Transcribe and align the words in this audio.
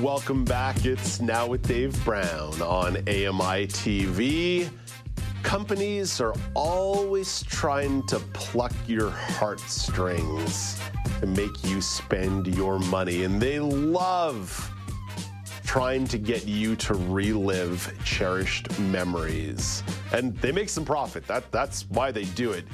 Welcome 0.00 0.44
back. 0.44 0.84
It's 0.84 1.20
Now 1.20 1.48
with 1.48 1.66
Dave 1.66 2.04
Brown 2.04 2.62
on 2.62 2.96
AMI 3.08 3.66
TV. 3.66 4.70
Companies 5.42 6.20
are 6.20 6.32
always 6.54 7.42
trying 7.42 8.06
to 8.06 8.20
pluck 8.34 8.72
your 8.86 9.10
heartstrings 9.10 10.80
to 11.18 11.26
make 11.26 11.64
you 11.64 11.80
spend 11.80 12.54
your 12.54 12.78
money, 12.78 13.24
and 13.24 13.42
they 13.42 13.58
love 13.58 14.70
trying 15.64 16.06
to 16.06 16.18
get 16.18 16.46
you 16.46 16.76
to 16.76 16.94
relive 16.94 17.92
cherished 18.04 18.78
memories. 18.78 19.82
And 20.12 20.36
they 20.36 20.52
make 20.52 20.68
some 20.68 20.84
profit. 20.84 21.26
That, 21.26 21.50
that's 21.50 21.90
why 21.90 22.12
they 22.12 22.26
do 22.26 22.52
it. 22.52 22.64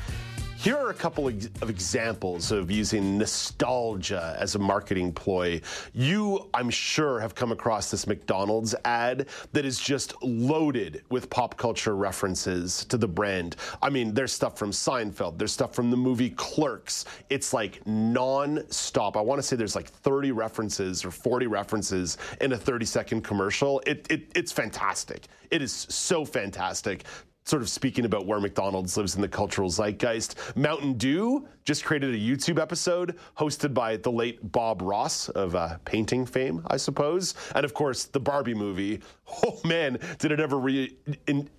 Here 0.60 0.76
are 0.76 0.90
a 0.90 0.94
couple 0.94 1.26
of 1.26 1.70
examples 1.70 2.52
of 2.52 2.70
using 2.70 3.16
nostalgia 3.16 4.36
as 4.38 4.56
a 4.56 4.58
marketing 4.58 5.10
ploy. 5.10 5.62
You, 5.94 6.50
I'm 6.52 6.68
sure, 6.68 7.18
have 7.18 7.34
come 7.34 7.50
across 7.50 7.90
this 7.90 8.06
McDonald's 8.06 8.74
ad 8.84 9.28
that 9.54 9.64
is 9.64 9.80
just 9.80 10.22
loaded 10.22 11.02
with 11.08 11.30
pop 11.30 11.56
culture 11.56 11.96
references 11.96 12.84
to 12.90 12.98
the 12.98 13.08
brand. 13.08 13.56
I 13.80 13.88
mean, 13.88 14.12
there's 14.12 14.34
stuff 14.34 14.58
from 14.58 14.70
Seinfeld, 14.70 15.38
there's 15.38 15.52
stuff 15.52 15.74
from 15.74 15.90
the 15.90 15.96
movie 15.96 16.28
Clerks. 16.28 17.06
It's 17.30 17.54
like 17.54 17.80
non 17.86 18.62
stop. 18.68 19.16
I 19.16 19.22
want 19.22 19.38
to 19.38 19.42
say 19.42 19.56
there's 19.56 19.74
like 19.74 19.88
30 19.88 20.32
references 20.32 21.06
or 21.06 21.10
40 21.10 21.46
references 21.46 22.18
in 22.42 22.52
a 22.52 22.58
30 22.58 22.84
second 22.84 23.22
commercial. 23.22 23.80
It, 23.86 24.06
it, 24.10 24.30
it's 24.34 24.52
fantastic. 24.52 25.24
It 25.50 25.62
is 25.62 25.72
so 25.72 26.26
fantastic 26.26 27.04
sort 27.44 27.62
of 27.62 27.68
speaking 27.68 28.04
about 28.04 28.26
where 28.26 28.40
McDonald's 28.40 28.96
lives 28.96 29.16
in 29.16 29.20
the 29.20 29.28
cultural 29.28 29.70
zeitgeist. 29.70 30.56
Mountain 30.56 30.94
Dew 30.94 31.46
just 31.64 31.84
created 31.84 32.14
a 32.14 32.18
YouTube 32.18 32.60
episode 32.60 33.18
hosted 33.36 33.74
by 33.74 33.96
the 33.96 34.10
late 34.10 34.52
Bob 34.52 34.82
Ross 34.82 35.28
of 35.30 35.54
uh, 35.54 35.78
painting 35.84 36.26
fame, 36.26 36.62
I 36.68 36.76
suppose. 36.76 37.34
And 37.54 37.64
of 37.64 37.74
course, 37.74 38.04
the 38.04 38.20
Barbie 38.20 38.54
movie. 38.54 39.00
Oh 39.44 39.60
man, 39.64 39.96
did 40.18 40.32
it 40.32 40.40
ever 40.40 40.58
re 40.58 40.96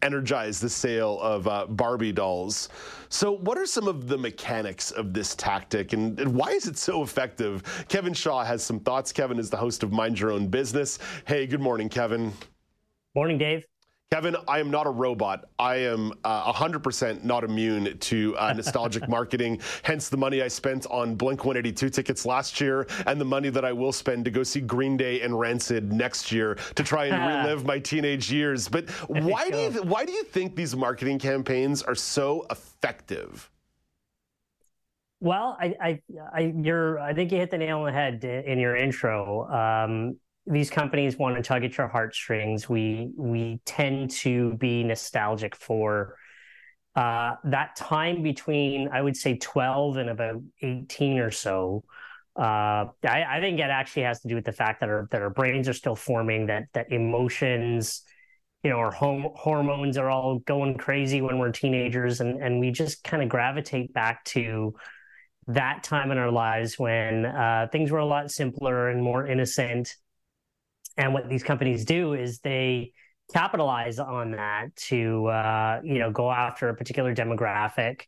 energize 0.02 0.60
the 0.60 0.68
sale 0.68 1.22
of 1.22 1.48
uh, 1.48 1.66
Barbie 1.68 2.12
dolls. 2.12 2.68
So, 3.08 3.32
what 3.32 3.58
are 3.58 3.66
some 3.66 3.88
of 3.88 4.10
the 4.10 4.18
mechanics 4.18 4.92
of 4.92 5.14
this 5.14 5.36
tactic 5.36 5.94
and, 5.94 6.20
and 6.20 6.36
why 6.36 6.50
is 6.50 6.68
it 6.68 6.78
so 6.78 7.02
effective? 7.02 7.64
Kevin 7.88 8.14
Shaw 8.14 8.44
has 8.44 8.62
some 8.62 8.82
thoughts. 8.82 9.14
Kevin 9.14 9.40
is 9.40 9.50
the 9.50 9.56
host 9.56 9.84
of 9.84 9.94
Mind 9.94 10.20
Your 10.20 10.32
Own 10.32 10.48
Business. 10.50 11.00
Hey, 11.26 11.48
good 11.48 11.62
morning, 11.62 11.88
Kevin. 11.88 12.34
Morning, 13.16 13.38
Dave. 13.38 13.66
Kevin, 14.12 14.36
I 14.46 14.60
am 14.60 14.70
not 14.70 14.88
a 14.88 14.90
robot. 14.90 15.46
I 15.58 15.76
am 15.76 16.12
uh, 16.26 16.52
100% 16.52 17.24
not 17.24 17.46
immune 17.46 17.98
to 17.98 18.36
uh, 18.38 18.52
nostalgic 18.52 19.08
marketing. 19.10 19.62
Hence 19.84 20.10
the 20.10 20.18
money 20.18 20.42
I 20.42 20.50
spent 20.50 20.86
on 20.88 21.16
Blink 21.16 21.46
182 21.46 21.90
tickets 21.90 22.26
last 22.26 22.60
year 22.60 22.88
and 23.08 23.22
the 23.22 23.26
money 23.26 23.50
that 23.50 23.64
I 23.64 23.72
will 23.72 23.94
spend 23.94 24.26
to 24.26 24.32
go 24.32 24.44
see 24.44 24.60
Green 24.60 24.98
Day 24.98 25.22
and 25.22 25.40
Rancid 25.40 25.94
next 25.94 26.30
year 26.30 26.56
to 26.76 26.84
try 26.84 27.06
and 27.06 27.26
relive 27.26 27.64
my 27.66 27.80
teenage 27.80 28.30
years. 28.30 28.68
But 28.68 28.90
why 29.08 29.50
do 29.50 29.58
you 29.58 29.72
th- 29.72 29.86
why 29.86 30.04
do 30.04 30.12
you 30.12 30.26
think 30.26 30.58
these 30.58 30.76
marketing 30.76 31.18
campaigns 31.18 31.82
are 31.82 31.96
so 31.96 32.46
effective? 32.50 33.50
Well, 35.22 35.56
I, 35.58 35.74
I, 35.80 36.02
I, 36.34 36.54
you're, 36.54 37.00
I 37.00 37.14
think 37.14 37.32
you 37.32 37.38
hit 37.38 37.50
the 37.50 37.60
nail 37.60 37.80
on 37.80 37.86
the 37.86 37.92
head 37.94 38.26
in 38.26 38.60
your 38.60 38.76
intro. 38.76 39.48
Um, 39.48 40.18
these 40.48 40.70
companies 40.70 41.18
want 41.18 41.36
to 41.36 41.44
tug 41.44 41.64
at 41.64 41.78
your 41.78 41.88
heartstrings. 41.88 42.68
We 42.68 43.12
we 43.16 43.60
tend 43.66 44.12
to 44.12 44.54
be 44.56 44.84
nostalgic 44.84 45.56
for 45.56 46.16
uh, 46.96 47.36
that 47.46 47.76
time 47.76 48.22
between 48.24 48.90
I 48.92 49.02
would 49.02 49.16
say 49.16 49.38
12 49.38 49.98
and 49.98 50.10
about 50.10 50.42
18 50.62 51.20
or 51.20 51.32
so. 51.32 51.84
Uh, 52.36 52.88
I, 53.04 53.26
I, 53.30 53.40
think 53.42 53.60
it 53.60 53.64
actually 53.64 54.04
has 54.04 54.22
to 54.22 54.30
do 54.30 54.36
with 54.36 54.46
the 54.46 54.54
fact 54.54 54.80
that 54.80 54.90
our 54.90 55.08
that 55.12 55.22
our 55.22 55.30
brains 55.30 55.68
are 55.68 55.74
still 55.74 55.96
forming, 55.96 56.48
that 56.48 56.64
that 56.74 56.92
emotions, 56.92 58.04
you 58.64 58.70
know, 58.70 58.78
our 58.78 58.92
home, 58.92 59.28
hormones 59.36 59.98
are 59.98 60.10
all 60.10 60.40
going 60.40 60.78
crazy 60.78 61.22
when 61.22 61.40
we're 61.40 61.52
teenagers, 61.52 62.22
and 62.22 62.42
and 62.42 62.60
we 62.60 62.72
just 62.72 63.04
kind 63.04 63.22
of 63.22 63.28
gravitate 63.28 63.94
back 63.94 64.24
to 64.26 64.74
that 65.48 65.84
time 65.84 66.12
in 66.12 66.18
our 66.18 66.32
lives 66.32 66.80
when 66.80 67.26
uh, 67.26 67.68
things 67.72 67.92
were 67.92 68.00
a 68.00 68.06
lot 68.06 68.32
simpler 68.32 68.90
and 68.90 69.04
more 69.04 69.28
innocent 69.28 69.96
and 71.02 71.14
what 71.16 71.28
these 71.28 71.42
companies 71.42 71.84
do 71.84 72.14
is 72.14 72.40
they 72.40 72.92
capitalize 73.34 73.98
on 73.98 74.32
that 74.32 74.76
to 74.76 75.26
uh, 75.28 75.82
you 75.84 75.98
know 75.98 76.12
go 76.12 76.32
after 76.32 76.70
a 76.70 76.76
particular 76.76 77.16
demographic 77.16 78.02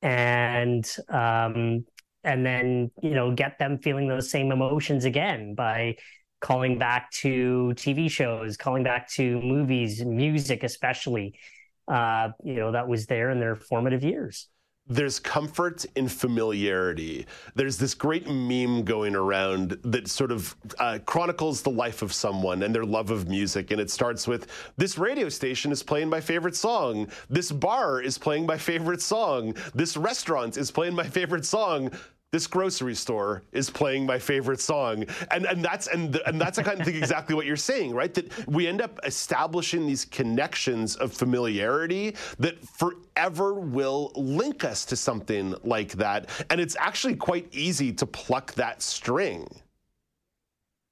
and 0.00 0.96
um, 1.10 1.84
and 2.24 2.46
then 2.46 2.90
you 3.02 3.10
know 3.10 3.32
get 3.32 3.58
them 3.58 3.78
feeling 3.78 4.08
those 4.08 4.30
same 4.30 4.52
emotions 4.52 5.04
again 5.04 5.54
by 5.54 5.96
calling 6.40 6.78
back 6.78 7.10
to 7.10 7.74
TV 7.76 8.10
shows, 8.10 8.56
calling 8.56 8.82
back 8.82 9.10
to 9.10 9.38
movies, 9.42 10.02
music, 10.04 10.62
especially. 10.62 11.38
Uh, 11.86 12.30
you 12.42 12.54
know 12.54 12.72
that 12.72 12.86
was 12.88 13.06
there 13.06 13.30
in 13.30 13.40
their 13.40 13.56
formative 13.56 14.04
years 14.04 14.48
there's 14.90 15.20
comfort 15.20 15.86
in 15.94 16.08
familiarity. 16.08 17.24
There's 17.54 17.78
this 17.78 17.94
great 17.94 18.28
meme 18.28 18.82
going 18.82 19.14
around 19.14 19.78
that 19.84 20.08
sort 20.08 20.32
of 20.32 20.56
uh, 20.78 20.98
chronicles 21.06 21.62
the 21.62 21.70
life 21.70 22.02
of 22.02 22.12
someone 22.12 22.64
and 22.64 22.74
their 22.74 22.84
love 22.84 23.10
of 23.10 23.28
music. 23.28 23.70
And 23.70 23.80
it 23.80 23.90
starts 23.90 24.26
with 24.26 24.48
this 24.76 24.98
radio 24.98 25.28
station 25.28 25.70
is 25.70 25.82
playing 25.82 26.08
my 26.08 26.20
favorite 26.20 26.56
song. 26.56 27.06
This 27.30 27.52
bar 27.52 28.02
is 28.02 28.18
playing 28.18 28.46
my 28.46 28.58
favorite 28.58 29.00
song. 29.00 29.54
This 29.74 29.96
restaurant 29.96 30.56
is 30.56 30.72
playing 30.72 30.94
my 30.94 31.04
favorite 31.04 31.46
song 31.46 31.92
this 32.32 32.46
grocery 32.46 32.94
store 32.94 33.42
is 33.52 33.70
playing 33.70 34.06
my 34.06 34.18
favorite 34.18 34.60
song. 34.60 35.04
And 35.30 35.46
and 35.46 35.64
that's 35.64 35.88
and 35.88 36.14
and 36.26 36.40
that's 36.40 36.58
I 36.58 36.62
kind 36.62 36.78
of 36.80 36.86
think 36.86 36.96
exactly 37.04 37.34
what 37.34 37.46
you're 37.46 37.56
saying 37.56 37.94
right? 37.94 38.12
That 38.14 38.48
we 38.48 38.66
end 38.66 38.80
up 38.80 39.00
establishing 39.04 39.86
these 39.86 40.04
connections 40.04 40.96
of 40.96 41.12
familiarity 41.12 42.14
that 42.38 42.58
forever 42.64 43.54
will 43.54 44.12
link 44.14 44.64
us 44.64 44.84
to 44.86 44.96
something 44.96 45.54
like 45.64 45.92
that. 45.92 46.30
And 46.50 46.60
it's 46.60 46.76
actually 46.78 47.16
quite 47.16 47.52
easy 47.52 47.92
to 47.94 48.06
pluck 48.06 48.54
that 48.54 48.80
string. 48.82 49.48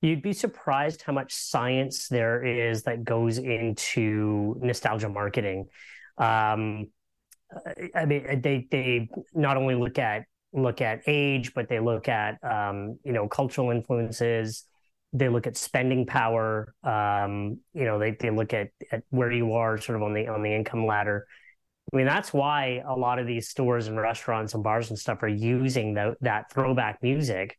You'd 0.01 0.23
be 0.23 0.33
surprised 0.33 1.03
how 1.03 1.13
much 1.13 1.35
science 1.35 2.09
there 2.09 2.45
is 2.45 2.85
that 2.85 3.05
goes 3.05 3.39
into 3.39 4.57
nostalgia 4.61 5.09
marketing. 5.09 5.67
Um, 6.19 6.89
I 7.95 8.05
mean, 8.05 8.41
they 8.43 8.67
they 8.71 9.09
not 9.35 9.57
only 9.57 9.75
look 9.75 9.99
at 9.99 10.25
look 10.53 10.81
at 10.81 11.03
age, 11.07 11.55
but 11.55 11.69
they 11.69 11.81
look 11.81 12.09
at 12.09 12.43
um, 12.43 12.99
you 13.05 13.13
know 13.13 13.29
cultural 13.29 13.71
influences. 13.71 14.65
They 15.13 15.29
look 15.29 15.47
at 15.47 15.57
spending 15.57 16.07
power. 16.07 16.75
Um, 16.83 17.61
you 17.73 17.85
know, 17.85 17.99
they 17.99 18.13
they 18.13 18.31
look 18.31 18.53
at 18.53 18.69
at 18.93 19.03
where 19.11 19.33
you 19.33 19.55
are 19.55 19.79
sort 19.79 19.97
of 19.97 20.03
on 20.03 20.15
the 20.15 20.29
on 20.29 20.43
the 20.43 20.55
income 20.55 20.87
ladder. 20.87 21.27
I 21.93 21.97
mean, 21.97 22.07
that's 22.07 22.33
why 22.33 22.83
a 22.87 22.95
lot 22.95 23.19
of 23.19 23.27
these 23.27 23.49
stores 23.49 23.87
and 23.87 23.99
restaurants 23.99 24.53
and 24.55 24.63
bars 24.63 24.91
and 24.91 24.99
stuff 24.99 25.23
are 25.23 25.29
using 25.29 25.95
the, 25.95 26.17
that 26.21 26.53
throwback 26.53 27.03
music. 27.03 27.59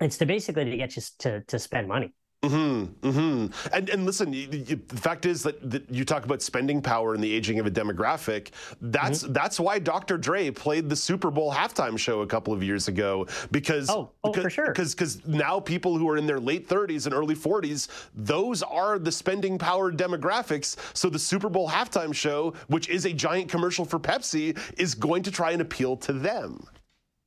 It's 0.00 0.18
to 0.18 0.26
basically 0.26 0.66
to 0.66 0.76
get 0.76 0.96
you 0.96 1.02
to 1.20 1.40
to 1.42 1.58
spend 1.58 1.88
money. 1.88 2.12
Mm-hmm, 2.42 3.08
mm-hmm. 3.08 3.72
And 3.72 3.88
and 3.88 4.04
listen, 4.04 4.32
you, 4.32 4.48
you, 4.50 4.80
the 4.88 4.96
fact 4.96 5.26
is 5.26 5.44
that, 5.44 5.70
that, 5.70 5.88
you 5.88 6.04
talk 6.04 6.24
about 6.24 6.42
spending 6.42 6.82
power 6.82 7.14
and 7.14 7.22
the 7.22 7.32
aging 7.32 7.60
of 7.60 7.66
a 7.66 7.70
demographic. 7.70 8.48
That's 8.80 9.22
mm-hmm. 9.22 9.32
that's 9.32 9.60
why 9.60 9.78
Dr. 9.78 10.18
Dre 10.18 10.50
played 10.50 10.88
the 10.88 10.96
Super 10.96 11.30
Bowl 11.30 11.52
halftime 11.52 11.96
show 11.96 12.22
a 12.22 12.26
couple 12.26 12.52
of 12.52 12.60
years 12.60 12.88
ago 12.88 13.28
because 13.52 13.88
oh, 13.88 14.10
oh 14.24 14.32
because, 14.32 14.42
for 14.42 14.50
sure 14.50 14.66
because 14.66 14.92
because 14.92 15.24
now 15.24 15.60
people 15.60 15.96
who 15.96 16.10
are 16.10 16.16
in 16.16 16.26
their 16.26 16.40
late 16.40 16.68
30s 16.68 17.06
and 17.06 17.14
early 17.14 17.36
40s, 17.36 17.86
those 18.12 18.64
are 18.64 18.98
the 18.98 19.12
spending 19.12 19.56
power 19.56 19.92
demographics. 19.92 20.76
So 20.94 21.08
the 21.08 21.20
Super 21.20 21.48
Bowl 21.48 21.68
halftime 21.68 22.12
show, 22.12 22.54
which 22.66 22.88
is 22.88 23.04
a 23.06 23.12
giant 23.12 23.50
commercial 23.50 23.84
for 23.84 24.00
Pepsi, 24.00 24.58
is 24.76 24.96
going 24.96 25.22
to 25.22 25.30
try 25.30 25.52
and 25.52 25.62
appeal 25.62 25.96
to 25.98 26.12
them. 26.12 26.66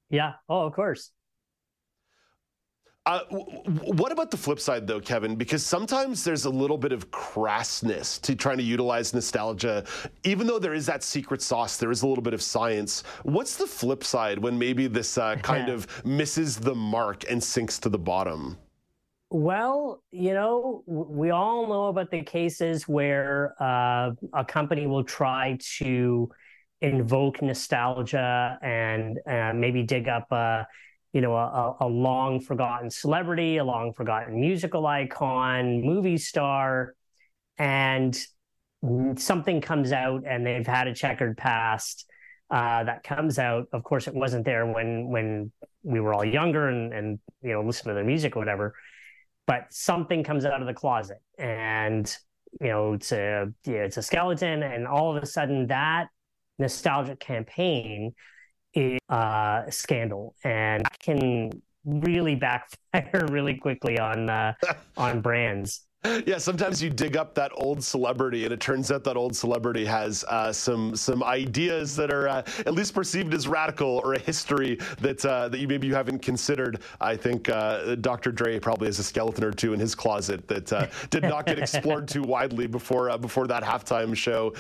Yeah. 0.10 0.34
Oh, 0.50 0.66
of 0.66 0.74
course. 0.74 1.12
Uh, 3.06 3.20
what 3.30 4.12
about 4.12 4.32
the 4.32 4.38
flip 4.38 4.60
side, 4.60 4.88
though, 4.88 5.00
Kevin? 5.00 5.36
Because 5.36 5.64
sometimes 5.64 6.24
there's 6.24 6.46
a 6.46 6.50
little 6.50 6.78
bit 6.78 6.92
of 6.92 7.12
crassness 7.12 8.20
to 8.22 8.36
trying 8.36 8.58
to 8.58 8.64
utilize 8.64 9.14
nostalgia. 9.14 9.84
Even 10.24 10.48
though 10.48 10.58
there 10.58 10.74
is 10.74 10.88
that 10.88 11.04
secret 11.04 11.44
sauce, 11.44 11.78
there 11.78 11.92
is 11.92 12.02
a 12.02 12.08
little 12.08 12.24
bit 12.24 12.34
of 12.34 12.42
science. 12.42 13.04
What's 13.22 13.58
the 13.58 13.68
flip 13.68 14.04
side 14.04 14.40
when 14.40 14.58
maybe 14.58 14.88
this 14.88 15.20
uh, 15.20 15.36
kind 15.44 15.70
of 15.70 16.04
misses 16.04 16.58
the 16.58 16.74
mark 16.74 17.30
and 17.30 17.44
sinks 17.44 17.78
to 17.80 17.90
the 17.90 18.00
bottom? 18.00 18.58
well, 19.32 20.02
you 20.12 20.34
know, 20.34 20.84
we 20.86 21.32
all 21.32 21.68
know 21.68 21.88
about 21.88 22.12
the 22.12 22.22
cases 22.24 22.88
where 22.88 23.54
uh, 23.62 24.12
a 24.34 24.46
company 24.46 24.88
will 24.88 25.04
try 25.04 25.58
to 25.78 26.30
invoke 26.80 27.42
nostalgia 27.42 28.58
and 28.62 29.20
uh, 29.28 29.52
maybe 29.54 29.84
dig 29.84 30.08
up 30.08 30.32
a, 30.32 30.68
you 31.16 31.22
know, 31.22 31.34
a, 31.34 31.78
a 31.80 31.88
long 31.88 32.42
forgotten 32.42 32.90
celebrity, 32.90 33.56
a 33.56 33.64
long 33.64 33.94
forgotten 33.94 34.38
musical 34.38 34.86
icon, 34.86 35.82
movie 35.82 36.18
star, 36.18 36.94
and 37.58 38.20
something 39.16 39.62
comes 39.62 39.94
out 39.94 40.24
and 40.28 40.46
they've 40.46 40.68
had 40.68 40.90
a 40.90 40.94
checkered 40.94 41.38
past 41.38 42.06
uh, 42.52 42.84
that 42.84 43.04
comes 43.04 43.40
out. 43.40 43.68
Of 43.72 43.86
course, 43.86 44.10
it 44.10 44.14
wasn't 44.14 44.44
there 44.44 44.66
when 44.66 45.08
when 45.08 45.54
we 45.84 46.02
were 46.02 46.14
all 46.14 46.26
younger 46.26 46.68
and 46.68 46.94
and 46.94 47.20
you 47.42 47.54
know 47.54 47.62
listen 47.62 47.88
to 47.88 47.94
their 47.94 48.04
music 48.04 48.36
or 48.36 48.40
whatever. 48.40 48.76
But 49.48 49.68
something 49.70 50.22
comes 50.22 50.44
out 50.44 50.60
of 50.60 50.68
the 50.68 50.74
closet, 50.74 51.22
and 51.40 52.14
you 52.60 52.68
know 52.68 52.92
it's 52.92 53.14
a 53.14 53.54
it's 53.64 53.96
a 53.96 54.04
skeleton, 54.04 54.64
and 54.64 54.86
all 54.86 55.16
of 55.16 55.24
a 55.24 55.26
sudden 55.26 55.68
that 55.68 56.08
nostalgic 56.60 57.22
campaign 57.22 58.14
uh, 59.10 59.70
scandal, 59.70 60.36
and 60.44 60.84
can 61.00 61.52
really 61.86 62.36
backfire 62.36 63.28
really 63.30 63.56
quickly 63.56 64.00
on 64.00 64.30
uh, 64.30 64.54
on 64.98 65.22
brands. 65.22 65.85
Yeah, 66.26 66.38
sometimes 66.38 66.82
you 66.82 66.90
dig 66.90 67.18
up 67.18 67.34
that 67.36 67.52
old 67.56 67.84
celebrity, 67.84 68.44
and 68.46 68.54
it 68.54 68.60
turns 68.60 68.92
out 68.92 69.04
that 69.04 69.18
old 69.18 69.36
celebrity 69.36 69.86
has 69.86 70.24
uh, 70.28 70.52
some 70.52 70.96
some 70.96 71.24
ideas 71.24 71.96
that 71.96 72.12
are 72.12 72.28
uh, 72.28 72.44
at 72.60 72.74
least 72.74 72.94
perceived 72.94 73.34
as 73.34 73.48
radical, 73.48 74.02
or 74.04 74.14
a 74.14 74.20
history 74.20 74.78
that 75.00 75.26
uh, 75.26 75.50
that 75.50 75.60
you 75.60 75.68
maybe 75.68 75.88
you 75.88 75.96
haven't 75.96 76.20
considered. 76.20 76.82
I 77.02 77.16
think 77.16 77.50
uh, 77.50 77.96
Dr. 77.96 78.32
Dre 78.32 78.60
probably 78.60 78.88
has 78.88 79.00
a 79.00 79.04
skeleton 79.04 79.44
or 79.44 79.52
two 79.52 79.74
in 79.74 79.80
his 79.80 79.96
closet 79.96 80.48
that 80.48 80.72
uh, 80.72 80.88
did 81.10 81.24
not 81.24 81.46
get 81.46 81.60
explored 81.60 82.08
too 82.08 82.24
widely 82.24 82.68
before 82.68 83.10
uh, 83.10 83.18
before 83.18 83.48
that 83.48 83.64
halftime 83.64 84.16
show. 84.16 84.54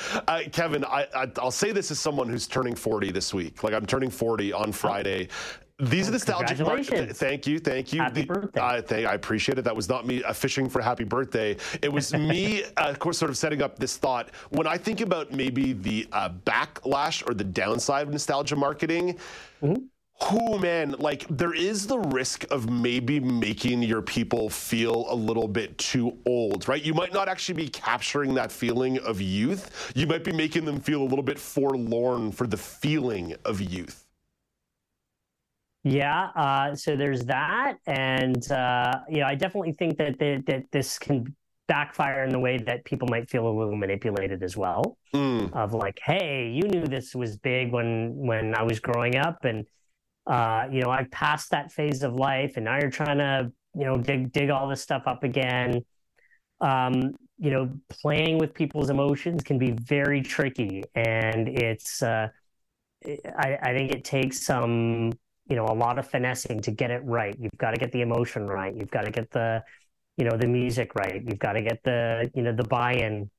Kevin, 0.51 0.85
I, 0.85 1.07
I, 1.15 1.27
will 1.41 1.51
say 1.51 1.71
this 1.71 1.91
as 1.91 1.99
someone 1.99 2.29
who's 2.29 2.47
turning 2.47 2.75
40 2.75 3.11
this 3.11 3.33
week. 3.33 3.63
Like 3.63 3.73
I'm 3.73 3.85
turning 3.85 4.09
40 4.09 4.53
on 4.53 4.71
Friday. 4.71 5.29
These 5.77 6.07
are 6.07 6.13
nostalgic 6.13 6.55
Congratulations. 6.55 7.17
Thank 7.17 7.45
you, 7.45 7.59
thank 7.59 7.91
you. 7.91 8.01
Happy 8.01 8.21
the, 8.21 8.27
birthday. 8.27 8.61
Uh, 8.61 8.81
thank, 8.81 9.07
I 9.07 9.13
appreciate 9.13 9.59
it. 9.59 9.63
That 9.63 9.75
was 9.75 9.89
not 9.89 10.07
me 10.07 10.23
uh, 10.23 10.31
fishing 10.31 10.69
for 10.69 10.81
happy 10.81 11.03
birthday. 11.03 11.57
It 11.81 11.91
was 11.91 12.13
me, 12.13 12.63
uh, 12.63 12.89
of 12.89 12.99
course, 12.99 13.17
sort 13.17 13.29
of 13.29 13.37
setting 13.37 13.61
up 13.61 13.77
this 13.77 13.97
thought. 13.97 14.29
When 14.51 14.67
I 14.67 14.77
think 14.77 15.01
about 15.01 15.33
maybe 15.33 15.73
the 15.73 16.07
uh, 16.13 16.29
backlash 16.45 17.29
or 17.29 17.33
the 17.33 17.43
downside 17.43 18.07
of 18.07 18.13
nostalgia 18.13 18.55
marketing, 18.55 19.19
mm-hmm. 19.61 19.83
Oh 20.31 20.57
man, 20.57 20.95
like 20.97 21.25
there 21.29 21.53
is 21.53 21.87
the 21.87 21.99
risk 21.99 22.45
of 22.49 22.69
maybe 22.69 23.19
making 23.19 23.83
your 23.83 24.01
people 24.01 24.49
feel 24.49 25.05
a 25.09 25.13
little 25.13 25.47
bit 25.47 25.77
too 25.77 26.17
old, 26.25 26.69
right? 26.69 26.81
You 26.81 26.93
might 26.93 27.13
not 27.13 27.27
actually 27.27 27.55
be 27.55 27.67
capturing 27.67 28.33
that 28.35 28.49
feeling 28.49 28.97
of 28.99 29.19
youth. 29.19 29.91
You 29.93 30.07
might 30.07 30.23
be 30.23 30.31
making 30.31 30.63
them 30.63 30.79
feel 30.79 31.01
a 31.01 31.03
little 31.03 31.21
bit 31.21 31.37
forlorn 31.37 32.31
for 32.31 32.47
the 32.47 32.55
feeling 32.55 33.35
of 33.43 33.59
youth. 33.59 34.04
Yeah, 35.87 36.29
uh, 36.35 36.73
so 36.73 36.95
there's 36.95 37.25
that, 37.25 37.75
and 37.85 38.51
uh, 38.51 39.01
you 39.07 39.19
know, 39.19 39.27
I 39.27 39.35
definitely 39.35 39.73
think 39.73 39.99
that 39.99 40.17
the, 40.17 40.41
that 40.47 40.63
this 40.71 40.97
can 40.97 41.35
backfire 41.67 42.23
in 42.23 42.31
the 42.31 42.39
way 42.39 42.57
that 42.57 42.85
people 42.85 43.07
might 43.07 43.29
feel 43.29 43.47
a 43.47 43.53
little 43.53 43.75
manipulated 43.75 44.41
as 44.41 44.57
well. 44.57 44.97
Mm. 45.13 45.53
Of 45.53 45.75
like, 45.75 45.99
hey, 46.03 46.49
you 46.49 46.63
knew 46.67 46.87
this 46.87 47.13
was 47.13 47.37
big 47.37 47.71
when 47.71 48.15
when 48.15 48.55
I 48.55 48.63
was 48.63 48.79
growing 48.79 49.15
up, 49.15 49.45
and 49.45 49.67
uh, 50.25 50.65
you 50.71 50.81
know, 50.81 50.89
I 50.89 51.03
passed 51.11 51.51
that 51.51 51.71
phase 51.71 52.01
of 52.01 52.15
life, 52.15 52.53
and 52.55 52.65
now 52.65 52.79
you're 52.79 52.89
trying 52.89 53.19
to 53.19 53.51
you 53.75 53.85
know 53.85 53.95
dig 53.95 54.31
dig 54.31 54.49
all 54.49 54.67
this 54.67 54.81
stuff 54.81 55.03
up 55.05 55.23
again. 55.23 55.85
Um, 56.61 57.13
you 57.37 57.51
know, 57.51 57.69
playing 57.89 58.39
with 58.39 58.55
people's 58.55 58.89
emotions 58.89 59.43
can 59.43 59.59
be 59.59 59.69
very 59.69 60.23
tricky, 60.23 60.83
and 60.95 61.47
it's 61.47 62.01
uh, 62.01 62.29
I, 63.05 63.59
I 63.61 63.73
think 63.73 63.91
it 63.91 64.03
takes 64.03 64.43
some 64.43 65.11
you 65.47 65.55
know 65.55 65.65
a 65.65 65.73
lot 65.75 65.99
of 65.99 66.07
finessing 66.09 66.61
to 66.61 66.71
get 66.71 66.91
it 66.91 67.01
right. 67.03 67.35
You've 67.39 67.57
got 67.57 67.71
to 67.71 67.77
get 67.77 67.91
the 67.91 68.01
emotion 68.01 68.47
right. 68.47 68.75
You've 68.75 68.91
got 68.91 69.05
to 69.05 69.11
get 69.11 69.31
the 69.31 69.63
you 70.17 70.25
know 70.25 70.37
the 70.37 70.47
music 70.47 70.95
right. 70.95 71.21
You've 71.25 71.39
got 71.39 71.53
to 71.53 71.61
get 71.61 71.83
the 71.83 72.29
you 72.33 72.41
know 72.41 72.53
the 72.53 72.63
buy-in 72.63 73.29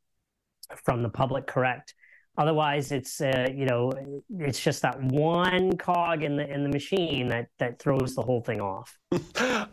from 0.84 1.02
the 1.02 1.08
public 1.08 1.46
correct 1.46 1.94
Otherwise, 2.38 2.92
it's 2.92 3.20
uh, 3.20 3.48
you 3.54 3.66
know 3.66 3.92
it's 4.38 4.62
just 4.62 4.82
that 4.82 5.00
one 5.02 5.76
cog 5.76 6.22
in 6.22 6.36
the 6.36 6.48
in 6.52 6.62
the 6.62 6.68
machine 6.68 7.28
that 7.28 7.48
that 7.58 7.78
throws 7.78 8.14
the 8.14 8.22
whole 8.22 8.40
thing 8.40 8.60
off. 8.60 8.98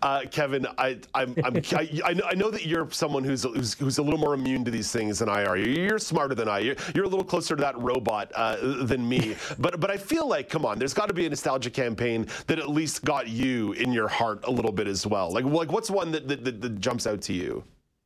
Uh, 0.02 0.22
Kevin, 0.30 0.68
I 0.78 1.00
I'm, 1.14 1.34
I'm 1.46 1.56
I, 1.72 2.22
I 2.26 2.34
know 2.36 2.52
that 2.52 2.66
you're 2.66 2.90
someone 2.92 3.24
who's, 3.24 3.44
who's, 3.44 3.74
who's 3.74 3.98
a 3.98 4.02
little 4.02 4.20
more 4.20 4.34
immune 4.34 4.66
to 4.66 4.72
these 4.72 4.92
things 4.92 5.20
than 5.20 5.30
I 5.30 5.46
are. 5.46 5.56
You're 5.56 5.98
smarter 5.98 6.36
than 6.36 6.50
I. 6.50 6.60
You're, 6.60 6.76
you're 6.94 7.06
a 7.06 7.08
little 7.08 7.24
closer 7.24 7.56
to 7.56 7.62
that 7.62 7.80
robot 7.80 8.30
uh, 8.36 8.58
than 8.84 9.08
me. 9.08 9.38
but 9.60 9.80
but 9.80 9.90
I 9.90 9.96
feel 9.96 10.28
like 10.28 10.50
come 10.50 10.66
on, 10.66 10.78
there's 10.78 10.94
got 10.94 11.08
to 11.08 11.14
be 11.14 11.26
a 11.26 11.30
nostalgia 11.30 11.70
campaign 11.70 12.28
that 12.48 12.60
at 12.60 12.70
least 12.70 13.06
got 13.06 13.30
you 13.30 13.72
in 13.74 13.94
your 13.94 14.10
heart 14.10 14.44
a 14.46 14.52
little 14.52 14.74
bit 14.74 14.88
as 14.88 15.08
well. 15.08 15.32
Like 15.32 15.46
like 15.46 15.72
what's 15.72 15.90
one 15.90 16.12
that 16.12 16.28
that, 16.28 16.44
that, 16.44 16.62
that 16.62 16.80
jumps 16.80 17.08
out 17.08 17.22
to 17.24 17.34
you? 17.34 17.64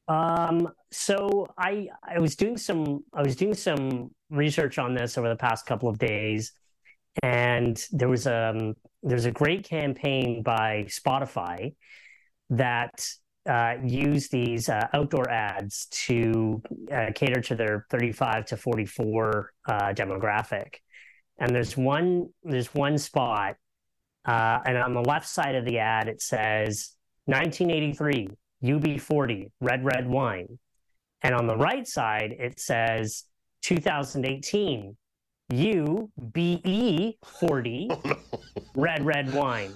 Um, 0.07 0.69
so 0.91 1.47
I 1.57 1.89
I 2.03 2.19
was 2.19 2.35
doing 2.35 2.57
some 2.57 3.03
I 3.13 3.21
was 3.21 3.35
doing 3.35 3.53
some 3.53 4.11
research 4.29 4.77
on 4.79 4.93
this 4.93 5.17
over 5.17 5.29
the 5.29 5.35
past 5.35 5.65
couple 5.65 5.89
of 5.89 5.97
days, 5.99 6.53
and 7.23 7.81
there 7.91 8.09
was 8.09 8.25
a 8.25 8.49
um, 8.49 8.75
there's 9.03 9.25
a 9.25 9.31
great 9.31 9.63
campaign 9.65 10.43
by 10.43 10.85
Spotify 10.87 11.75
that 12.49 13.05
uh, 13.47 13.75
these 13.83 14.69
uh, 14.69 14.87
outdoor 14.93 15.29
ads 15.29 15.87
to 15.87 16.61
uh, 16.91 17.11
cater 17.15 17.41
to 17.41 17.55
their 17.55 17.85
35 17.89 18.45
to 18.45 18.57
44 18.57 19.53
uh, 19.67 19.73
demographic. 19.93 20.75
And 21.37 21.53
there's 21.53 21.75
one 21.77 22.29
there's 22.43 22.73
one 22.73 22.97
spot, 22.97 23.55
uh, 24.25 24.59
and 24.65 24.77
on 24.77 24.93
the 24.93 25.01
left 25.01 25.27
side 25.27 25.55
of 25.55 25.65
the 25.65 25.79
ad 25.79 26.07
it 26.07 26.21
says 26.21 26.93
1983 27.25 28.29
UB40 28.63 29.51
red 29.61 29.83
red 29.83 30.07
wine. 30.07 30.59
And 31.21 31.33
on 31.33 31.47
the 31.47 31.57
right 31.57 31.87
side, 31.87 32.35
it 32.39 32.59
says 32.59 33.23
2018 33.63 34.95
UBE 35.53 37.13
40 37.25 37.89
red 38.75 39.05
red 39.05 39.33
wine. 39.33 39.73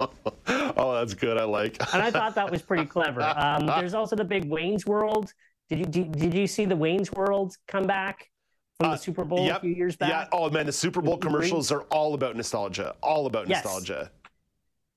oh, 0.00 0.94
that's 0.94 1.14
good. 1.14 1.38
I 1.38 1.44
like. 1.44 1.76
and 1.94 2.02
I 2.02 2.10
thought 2.10 2.34
that 2.34 2.50
was 2.50 2.62
pretty 2.62 2.86
clever. 2.86 3.22
Um, 3.36 3.66
there's 3.66 3.94
also 3.94 4.16
the 4.16 4.24
big 4.24 4.44
Wayne's 4.46 4.86
World. 4.86 5.32
Did 5.68 5.78
you 5.80 5.84
did, 5.86 6.12
did 6.12 6.34
you 6.34 6.46
see 6.46 6.64
the 6.64 6.76
Wayne's 6.76 7.10
World 7.12 7.56
come 7.66 7.86
back 7.86 8.30
from 8.78 8.90
the 8.90 8.94
uh, 8.94 8.96
Super 8.96 9.24
Bowl 9.24 9.44
yep, 9.44 9.58
a 9.58 9.60
few 9.60 9.74
years 9.74 9.96
back? 9.96 10.10
Yeah. 10.10 10.28
Oh 10.32 10.50
man, 10.50 10.66
the 10.66 10.72
Super 10.72 11.00
Bowl 11.00 11.16
commercials 11.16 11.72
are 11.72 11.82
all 11.82 12.14
about 12.14 12.36
nostalgia. 12.36 12.94
All 13.02 13.26
about 13.26 13.48
yes. 13.48 13.64
nostalgia. 13.64 14.10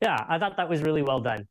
Yeah, 0.01 0.25
I 0.29 0.37
thought 0.39 0.57
that 0.57 0.69
was 0.69 0.81
really 0.81 1.01
well 1.01 1.19
done. 1.19 1.47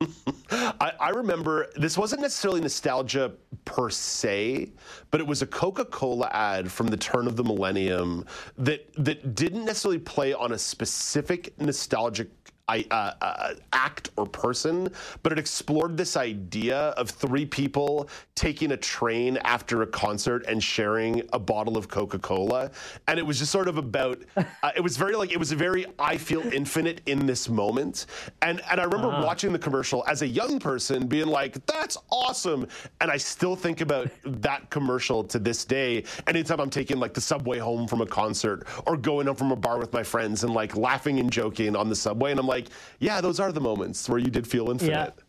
I, 0.50 0.92
I, 1.00 1.10
remember 1.10 1.68
this 1.76 1.98
wasn't 1.98 2.22
necessarily 2.22 2.60
nostalgia 2.60 3.32
per 3.64 3.90
se, 3.90 4.70
but 5.10 5.20
it 5.20 5.26
was 5.26 5.42
a 5.42 5.46
Coca-Cola 5.46 6.30
ad 6.32 6.70
from 6.70 6.86
the 6.86 6.96
turn 6.96 7.26
of 7.26 7.36
the 7.36 7.42
millennium 7.42 8.24
that 8.56 8.92
that 8.94 9.34
didn't 9.34 9.64
necessarily 9.64 9.98
play 9.98 10.32
on 10.32 10.52
a 10.52 10.58
specific 10.58 11.58
nostalgic 11.60 12.28
uh, 12.68 13.12
uh, 13.20 13.54
act 13.72 14.10
or 14.16 14.26
person, 14.26 14.88
but 15.22 15.32
it 15.32 15.38
explored 15.38 15.96
this 15.96 16.16
idea 16.16 16.78
of 16.90 17.10
three 17.10 17.46
people 17.46 18.08
taking 18.34 18.72
a 18.72 18.76
train 18.76 19.38
after 19.38 19.82
a 19.82 19.86
concert 19.86 20.44
and 20.46 20.62
sharing 20.62 21.22
a 21.32 21.38
bottle 21.38 21.76
of 21.76 21.88
Coca 21.88 22.18
Cola. 22.18 22.70
And 23.06 23.18
it 23.18 23.26
was 23.26 23.38
just 23.38 23.50
sort 23.50 23.68
of 23.68 23.78
about, 23.78 24.18
uh, 24.36 24.70
it 24.76 24.80
was 24.80 24.96
very 24.96 25.14
like, 25.14 25.32
it 25.32 25.38
was 25.38 25.52
a 25.52 25.56
very, 25.56 25.86
I 25.98 26.16
feel 26.16 26.42
infinite 26.52 27.00
in 27.06 27.26
this 27.26 27.48
moment. 27.48 28.06
And, 28.42 28.60
and 28.70 28.80
I 28.80 28.84
remember 28.84 29.08
uh-huh. 29.08 29.24
watching 29.24 29.52
the 29.52 29.58
commercial 29.58 30.04
as 30.06 30.22
a 30.22 30.28
young 30.28 30.58
person 30.58 31.06
being 31.06 31.26
like, 31.26 31.64
that's 31.66 31.96
awesome. 32.10 32.66
And 33.00 33.10
I 33.10 33.16
still 33.16 33.56
think 33.56 33.80
about 33.80 34.10
that 34.24 34.68
commercial 34.70 35.24
to 35.24 35.38
this 35.38 35.64
day. 35.64 36.04
Anytime 36.26 36.60
I'm 36.60 36.70
taking 36.70 36.98
like 36.98 37.14
the 37.14 37.20
subway 37.20 37.58
home 37.58 37.86
from 37.88 38.00
a 38.00 38.06
concert 38.06 38.66
or 38.86 38.96
going 38.96 39.26
home 39.26 39.36
from 39.36 39.52
a 39.52 39.56
bar 39.56 39.78
with 39.78 39.92
my 39.92 40.02
friends 40.02 40.44
and 40.44 40.52
like 40.52 40.76
laughing 40.76 41.18
and 41.20 41.30
joking 41.30 41.74
on 41.74 41.88
the 41.88 41.96
subway. 41.96 42.30
And 42.30 42.40
I'm 42.40 42.46
like, 42.46 42.57
like, 42.58 42.68
yeah, 42.98 43.20
those 43.20 43.40
are 43.40 43.52
the 43.52 43.60
moments 43.60 44.08
where 44.08 44.18
you 44.18 44.30
did 44.30 44.46
feel 44.46 44.70
infinite. 44.70 45.14
Yeah. 45.16 45.24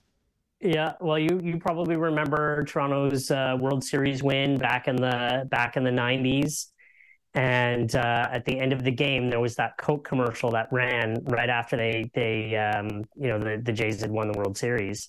Yeah, 0.62 0.94
well, 1.00 1.18
you 1.18 1.40
you 1.42 1.58
probably 1.58 1.96
remember 1.96 2.66
Toronto's 2.66 3.32
uh, 3.32 3.56
World 3.58 3.82
Series 3.82 4.22
win 4.22 4.58
back 4.58 4.90
in 4.90 4.98
the 4.98 5.48
back 5.50 5.78
in 5.78 5.86
the 5.86 5.90
'90s, 5.90 6.66
and 7.34 7.96
uh, 7.96 8.28
at 8.30 8.44
the 8.44 8.60
end 8.60 8.74
of 8.74 8.84
the 8.84 8.92
game, 8.92 9.30
there 9.30 9.40
was 9.40 9.56
that 9.56 9.78
Coke 9.78 10.06
commercial 10.06 10.52
that 10.52 10.68
ran 10.70 11.24
right 11.24 11.50
after 11.50 11.78
they 11.78 12.12
they 12.14 12.58
um, 12.58 13.06
you 13.16 13.30
know 13.30 13.40
the 13.40 13.62
the 13.64 13.72
Jays 13.72 14.02
had 14.02 14.12
won 14.12 14.30
the 14.30 14.38
World 14.38 14.58
Series, 14.58 15.08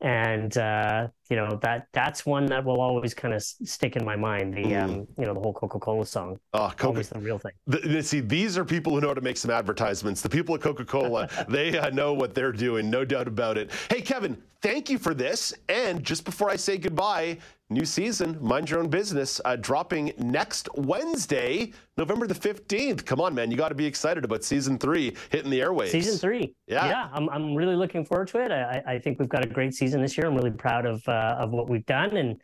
and 0.00 0.56
uh, 0.58 1.08
you 1.30 1.36
know 1.36 1.58
that 1.62 1.88
that's 1.92 2.26
one 2.26 2.46
that 2.46 2.64
will 2.64 2.80
always 2.80 3.14
kind 3.14 3.32
of 3.32 3.42
stick 3.42 3.96
in 3.96 4.04
my 4.04 4.16
mind. 4.16 4.54
The 4.54 4.62
mm. 4.62 4.82
um, 4.82 4.90
you 5.18 5.24
know 5.24 5.34
the 5.34 5.40
whole 5.40 5.52
Coca 5.52 5.78
Cola 5.78 6.04
song. 6.04 6.38
Oh, 6.52 6.68
Coca- 6.76 6.88
always 6.88 7.08
the 7.08 7.18
real 7.18 7.38
thing. 7.38 7.52
The, 7.66 8.02
see, 8.02 8.20
these 8.20 8.58
are 8.58 8.64
people 8.64 8.94
who 8.94 9.00
know 9.00 9.08
how 9.08 9.14
to 9.14 9.20
make 9.20 9.36
some 9.38 9.50
advertisements. 9.50 10.20
The 10.20 10.28
people 10.28 10.54
at 10.54 10.60
Coca 10.60 10.84
Cola, 10.84 11.28
they 11.48 11.78
uh, 11.78 11.90
know 11.90 12.12
what 12.12 12.34
they're 12.34 12.52
doing, 12.52 12.90
no 12.90 13.04
doubt 13.04 13.28
about 13.28 13.56
it. 13.56 13.70
Hey, 13.90 14.02
Kevin, 14.02 14.40
thank 14.60 14.90
you 14.90 14.98
for 14.98 15.14
this. 15.14 15.54
And 15.68 16.04
just 16.04 16.24
before 16.24 16.50
I 16.50 16.56
say 16.56 16.76
goodbye, 16.76 17.38
new 17.68 17.84
season, 17.84 18.38
Mind 18.40 18.70
Your 18.70 18.80
Own 18.80 18.88
Business, 18.88 19.40
uh, 19.44 19.56
dropping 19.56 20.12
next 20.18 20.68
Wednesday, 20.74 21.72
November 21.96 22.26
the 22.26 22.34
15th. 22.34 23.04
Come 23.04 23.20
on, 23.20 23.34
man. 23.34 23.50
You 23.50 23.56
got 23.56 23.70
to 23.70 23.74
be 23.74 23.86
excited 23.86 24.24
about 24.24 24.44
season 24.44 24.78
three 24.78 25.16
hitting 25.30 25.50
the 25.50 25.60
airwaves. 25.60 25.88
Season 25.88 26.18
three. 26.18 26.54
Yeah. 26.66 26.86
Yeah. 26.86 27.08
I'm, 27.12 27.28
I'm 27.30 27.54
really 27.54 27.76
looking 27.76 28.04
forward 28.04 28.28
to 28.28 28.44
it. 28.44 28.52
I, 28.52 28.82
I 28.86 28.98
think 28.98 29.18
we've 29.18 29.28
got 29.28 29.44
a 29.44 29.48
great 29.48 29.74
season 29.74 30.00
this 30.00 30.16
year. 30.16 30.26
I'm 30.26 30.36
really 30.36 30.50
proud 30.50 30.86
of, 30.86 31.06
uh, 31.08 31.36
of 31.38 31.50
what 31.50 31.68
we've 31.68 31.86
done. 31.86 32.16
And 32.16 32.40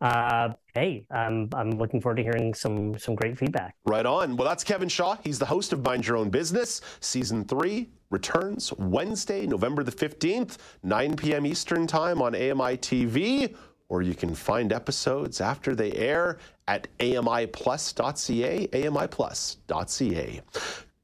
uh, 0.00 0.50
hey, 0.74 1.06
I'm 1.10 1.48
I'm 1.54 1.70
looking 1.72 2.00
forward 2.00 2.16
to 2.16 2.22
hearing 2.22 2.52
some 2.52 2.98
some 2.98 3.14
great 3.14 3.38
feedback. 3.38 3.74
Right 3.86 4.04
on. 4.04 4.36
Well, 4.36 4.46
that's 4.46 4.62
Kevin 4.62 4.88
Shaw. 4.88 5.16
He's 5.22 5.38
the 5.38 5.46
host 5.46 5.72
of 5.72 5.82
Mind 5.82 6.06
Your 6.06 6.18
Own 6.18 6.28
Business. 6.30 6.82
Season 7.00 7.44
three 7.44 7.88
returns 8.10 8.72
Wednesday, 8.74 9.46
November 9.46 9.82
the 9.82 9.92
15th, 9.92 10.58
9 10.82 11.16
p.m. 11.16 11.46
Eastern 11.46 11.86
Time 11.86 12.20
on 12.20 12.34
AMI 12.34 12.76
TV 12.76 13.54
or 13.94 14.02
you 14.02 14.12
can 14.12 14.34
find 14.34 14.72
episodes 14.72 15.40
after 15.40 15.76
they 15.76 15.92
air 15.92 16.38
at 16.66 16.88
amiplus.ca, 16.98 18.66
amiplus.ca. 18.66 20.40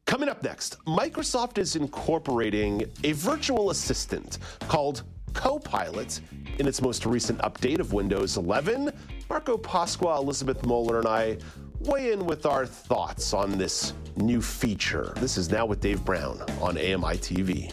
Coming 0.06 0.28
up 0.28 0.42
next, 0.42 0.84
Microsoft 0.86 1.58
is 1.58 1.76
incorporating 1.76 2.84
a 3.04 3.12
virtual 3.12 3.70
assistant 3.70 4.38
called 4.66 5.04
Copilot 5.34 6.20
in 6.58 6.66
its 6.66 6.82
most 6.82 7.06
recent 7.06 7.38
update 7.42 7.78
of 7.78 7.92
Windows 7.92 8.36
11. 8.36 8.90
Marco 9.28 9.56
Pasqua, 9.56 10.18
Elizabeth 10.18 10.66
Moeller, 10.66 10.98
and 10.98 11.06
I 11.06 11.38
weigh 11.78 12.10
in 12.10 12.26
with 12.26 12.44
our 12.44 12.66
thoughts 12.66 13.32
on 13.32 13.56
this 13.56 13.92
new 14.16 14.42
feature. 14.42 15.12
This 15.18 15.36
is 15.38 15.48
Now 15.48 15.64
with 15.64 15.78
Dave 15.80 16.04
Brown 16.04 16.42
on 16.60 16.76
AMI 16.76 17.18
TV. 17.18 17.72